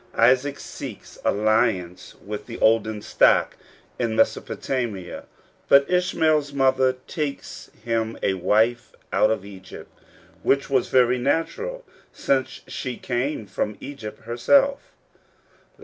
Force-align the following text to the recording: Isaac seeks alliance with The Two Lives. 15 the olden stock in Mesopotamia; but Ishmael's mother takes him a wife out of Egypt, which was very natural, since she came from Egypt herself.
Isaac 0.17 0.59
seeks 0.59 1.19
alliance 1.23 2.15
with 2.15 2.47
The 2.47 2.55
Two 2.55 2.55
Lives. 2.55 2.55
15 2.55 2.55
the 2.59 2.65
olden 2.65 3.01
stock 3.03 3.57
in 3.99 4.15
Mesopotamia; 4.15 5.25
but 5.69 5.87
Ishmael's 5.87 6.51
mother 6.53 6.93
takes 7.05 7.69
him 7.85 8.17
a 8.23 8.33
wife 8.33 8.93
out 9.13 9.29
of 9.29 9.45
Egypt, 9.45 9.91
which 10.41 10.71
was 10.71 10.87
very 10.87 11.19
natural, 11.19 11.85
since 12.11 12.61
she 12.65 12.97
came 12.97 13.45
from 13.45 13.77
Egypt 13.79 14.23
herself. 14.23 14.91